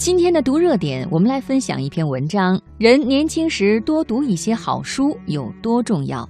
[0.00, 6.26] 今天的读热点，我们来分享一篇文章：人年轻时多读一些好书有多重要。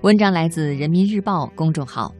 [0.00, 2.12] 文章来自人民日报公众号。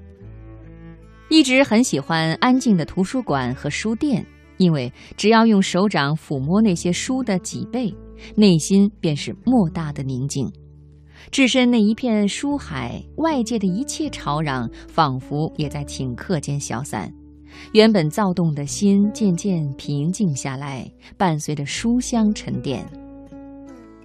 [1.28, 4.24] 一直很喜欢安静的图书馆和书店，
[4.58, 7.92] 因为只要用手掌抚摸那些书的脊背，
[8.37, 10.48] 内心便是莫大的宁静。
[11.32, 17.12] 置身那一片书海，外界的一切吵嚷，仿佛也在顷刻间消散。
[17.73, 22.84] 原本躁动的心渐渐平静下来，伴随着书香沉淀。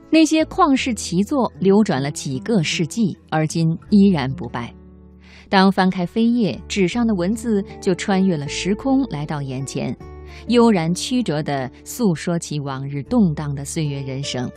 [0.09, 4.73] 那些旷世奇作流转了几个世纪，而今依然不败。
[5.49, 9.95] 当翻开扉页，纸上的文字就穿越了时空，来到眼前，
[10.47, 14.49] 悠然曲折地诉说起往日动荡的岁月人生。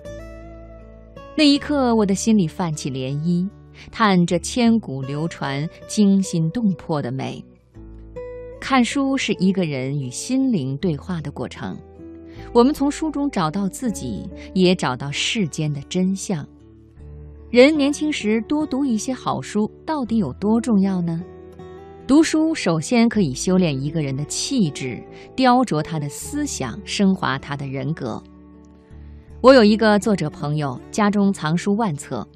[1.37, 3.49] 那一刻，我的心里泛起涟漪，
[3.91, 7.45] 叹这千古流传、惊心动魄的美。
[8.61, 11.77] 看书是一个人与心灵对话的过程，
[12.53, 16.47] 我们从书中找到自己，也找到世间的真相。
[17.49, 21.21] 人年轻时多读一些好书，到底有多重要呢？
[22.07, 25.03] 读书首先可以修炼一个人的气质，
[25.35, 28.23] 雕琢他的思想，升华他的人格。
[29.41, 32.27] 我有一个作者朋友，家中藏书万册，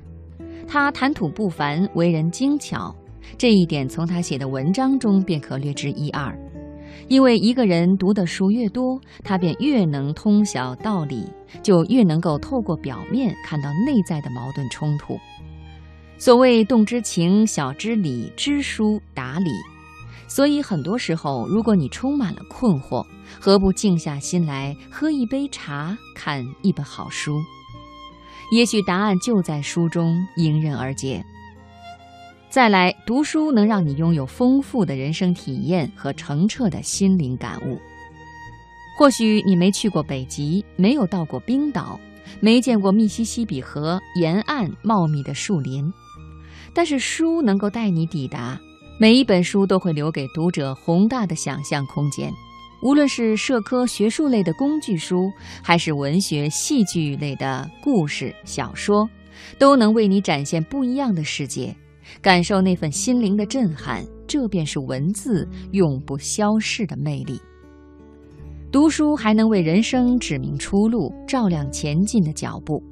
[0.67, 2.95] 他谈吐不凡，为人精巧。
[3.37, 6.37] 这一点从他写的文章中便可略知一二，
[7.09, 11.25] 因为一个人读的书越多，他便越能通晓道理，
[11.63, 15.19] 就越能够透过表面看到内在的矛盾冲突。
[16.17, 19.51] 所谓动之情，晓之理，知书达理。
[20.27, 23.05] 所以很多时候，如果你充满了困惑，
[23.41, 27.41] 何不静下心来喝一杯茶，看一本好书？
[28.53, 31.25] 也许答案就在书中，迎刃而解。
[32.55, 37.81] 再来读书能让你拥有丰富的人生体验和澄澈的心灵感悟。
[38.97, 41.99] 或许你没去过北极，没有到过冰岛，
[42.39, 45.93] 没见过密西西比河沿岸茂密的树林，
[46.73, 48.57] 但是书能够带你抵达。
[49.01, 52.33] 每一本书都会留给读者宏大的想象空间。
[52.85, 55.29] 无论是社科学术类的工具书，
[55.61, 59.11] 还是文学戏剧类的故事小说，
[59.59, 61.75] 都能为你展现不一样的世界。
[62.21, 67.41] 感受那份心灵的震撼，这便是文字永不消逝的魅力。
[68.71, 72.83] 读书还能为人生指明出路，照亮前进的脚步。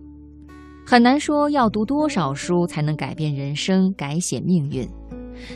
[0.87, 4.89] 很难说要读多少书才能改变人生、改写命运，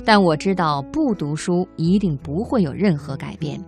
[0.05, 3.63] 但我知道不读书一定不会有任何改变。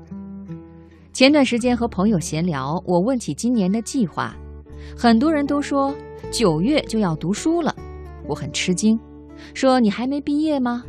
[1.13, 4.37] 前段时间和朋友闲聊，我问起今年的计划，
[4.97, 5.95] 很多人都说
[6.31, 7.75] 九月就要读书了，
[8.27, 8.99] 我很吃惊。
[9.55, 10.85] 说你还没毕业吗？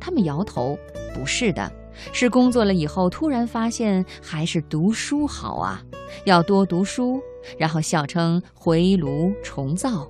[0.00, 0.76] 他们摇头，
[1.14, 1.72] 不是的，
[2.12, 5.82] 是工作了以后突然发现还是读书好啊，
[6.26, 7.20] 要多读书，
[7.58, 10.08] 然后笑称回炉重造。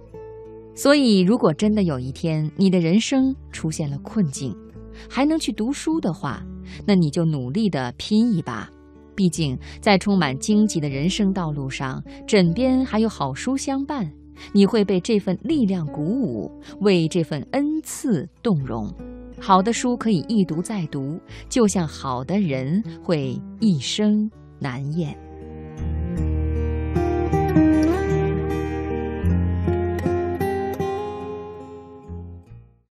[0.74, 4.56] 所以，如果真的有一天你的人生出现了困境，
[5.08, 6.44] 还能去读书的话，
[6.84, 8.68] 那你就努力的拼一把。
[9.14, 14.10] 毕竟，在充满荆棘的人生道路上，枕边还有好书相伴。
[14.52, 16.50] 你会被这份力量鼓舞，
[16.80, 18.92] 为这份恩赐动容。
[19.40, 21.18] 好的书可以一读再读，
[21.48, 25.18] 就像好的人会一生难厌。